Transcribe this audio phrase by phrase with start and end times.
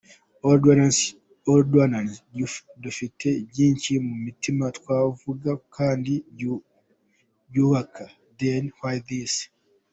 [1.51, 2.11] All rwandans
[2.83, 6.13] dufite byinshi mu mitima twavuga kandi
[7.49, 8.03] byubaka,
[8.39, 9.33] then why this»?